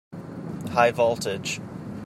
High 0.71 0.89
voltage! 0.93 1.61